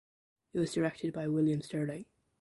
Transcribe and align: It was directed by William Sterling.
It 0.55 0.59
was 0.59 0.73
directed 0.73 1.13
by 1.13 1.27
William 1.27 1.61
Sterling. 1.61 2.05